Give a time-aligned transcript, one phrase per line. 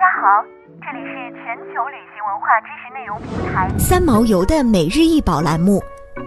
[0.00, 0.42] 家好，
[0.80, 5.78] 这里是全球旅行文化知识内容平台三毛游的每日一宝栏目，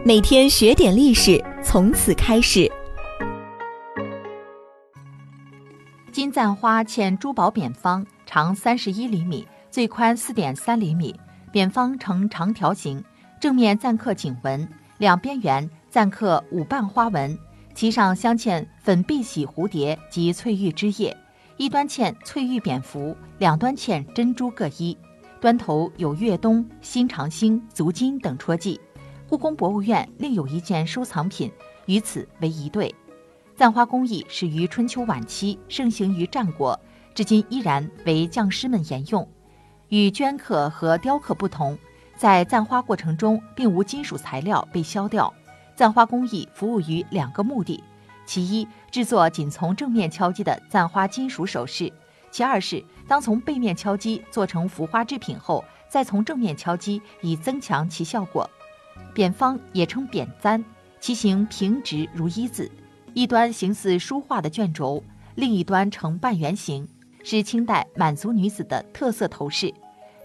[0.06, 2.72] 每天学点历史，从此开始。
[6.12, 11.20] 金簪花嵌珠宝扁方，长三十一厘米，最宽四点三厘米，
[11.52, 13.04] 扁方呈长条形，
[13.40, 14.70] 正面錾刻锦纹，
[15.00, 17.36] 两边缘錾刻五瓣花纹，
[17.74, 21.18] 其上镶嵌粉碧玺蝴蝶及翠玉枝叶。
[21.56, 24.98] 一端嵌翠玉蝙蝠，两端嵌珍珠各一，
[25.40, 28.82] 端头有月东、新长兴、足金等戳记。
[29.30, 31.52] 故宫博物院另有一件收藏品，
[31.86, 32.94] 与此为一对。
[33.56, 36.78] 簪花工艺始于春秋晚期，盛行于战国，
[37.14, 39.28] 至今依然为匠师们沿用。
[39.90, 41.78] 与镌刻和雕刻不同，
[42.18, 45.32] 在簪花过程中并无金属材料被削掉。
[45.76, 47.84] 簪花工艺服务于两个目的。
[48.26, 51.92] 其一，制作仅从正面敲击的簪花金属首饰；
[52.32, 58.50] 其二是，当从背面敲击做成浮花制品后，再从正面敲击，以增强其效果。
[59.14, 60.64] 扁方也称扁簪，
[61.00, 62.72] 其形平直如一字，
[63.14, 65.04] 一端形似书画的卷轴，
[65.36, 66.88] 另一端呈半圆形，
[67.24, 69.74] 是清代满族女子的特色头饰。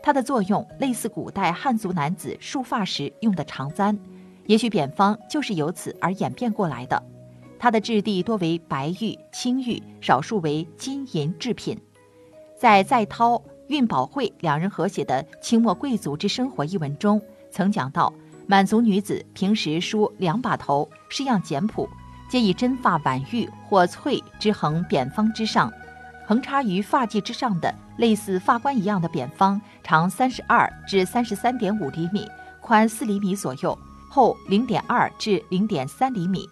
[0.00, 3.98] 它的作用类似古代汉族男子束发时用的长簪，
[4.46, 7.02] 也许扁方就是由此而演变过来的。
[7.58, 11.78] 它的质地多为白玉、青玉，少数为金银制品。
[12.56, 17.20] 在在涛、运宝慧两人合写的《清末贵族之生活》一文中，
[17.50, 18.12] 曾讲到，
[18.46, 21.88] 满族女子平时梳两把头，式样简朴，
[22.28, 25.72] 皆以真发挽玉或翠之横扁方之上，
[26.26, 32.26] 横插于发髻之上的类似发冠一样的扁方，长三十二至三十三点五厘米，
[32.60, 36.48] 宽四厘米左右，厚零点二至零点三厘米。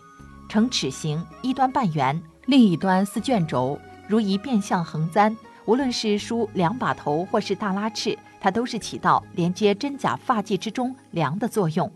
[0.56, 5.36] 呈齿形，一端半圆，另一端似卷轴，如一变相横簪。
[5.66, 11.92] 无论是梳两把头，或是大拉翅，它都是起到连接真假发髻之中梁的作用。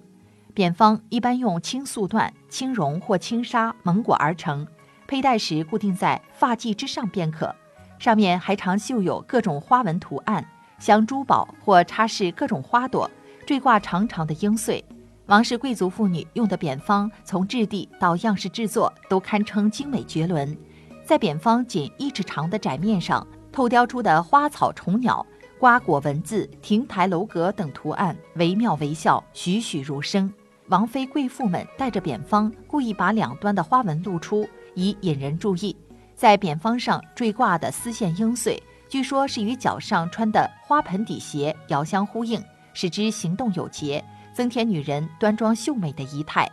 [0.52, 4.66] 扁方一般用青素缎、青绒或青纱蒙裹而成，
[5.06, 7.56] 佩戴时固定在发髻之上便可。
[7.98, 10.46] 上面还常绣有各种花纹图案，
[10.78, 13.10] 镶珠宝或插饰各种花朵，
[13.46, 14.84] 缀挂长长的缨穗。
[15.30, 20.58] 王室贵族妇女用的扁方，从质地到样式制作都堪称精美绝伦。
[21.04, 25.24] 在扁方仅一尺长的窄面上，透雕出的花草虫鸟、
[25.56, 30.28] 瓜果文字、亭台楼阁等图案惟妙惟肖，栩栩如生。
[30.66, 35.76] 王妃贵妇们带着扁方，故意把两端的花纹露出，以引人注意。
[36.16, 42.42] 在扁方上缀挂的丝线缨穗，据说是与脚上穿的花盆底鞋遥相呼应，
[42.74, 44.04] 使之行动有节。
[44.32, 46.50] 增添女人端庄秀美的仪态。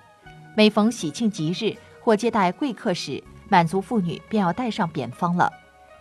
[0.56, 5.52] 每逢喜庆吉日或接待贵客时，满族妇女便要戴上扁方了。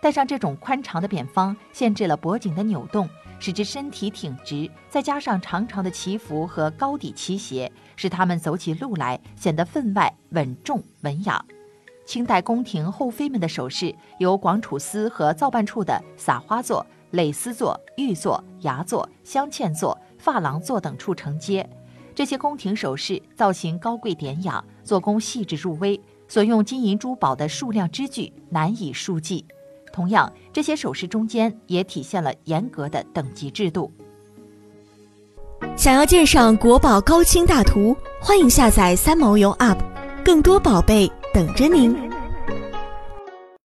[0.01, 11.43] 戴上这种宽长的扁方，限制了脖颈的扭动，使之身体挺直，再加上长长的旗服和高底旗鞋，使他们走起路来显得分外稳重文雅。
[12.05, 19.97] 清代宫廷后妃们的首饰，由广楚司和造办处的撒花座、蕾丝座、玉座、牙座、镶嵌座。
[20.23, 21.67] 珐琅座等处承接，
[22.15, 29.45] 这些宫廷首饰造型高贵典雅，做工细致入微，所用金银珠宝的数量之巨难以数计。
[29.93, 33.91] 同样，这些首饰中间也体现了严格的等级制度。
[35.75, 39.77] 想要鉴赏国宝高清大图，欢迎下载三毛游 App，
[40.23, 41.95] 更多宝贝等着您。